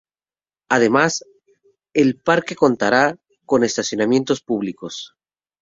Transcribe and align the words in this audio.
Además, 0.67 1.23
el 1.93 2.19
parque 2.19 2.55
contará 2.55 3.19
con 3.45 3.63
estacionamientos 3.63 4.41
públicos. 4.41 5.13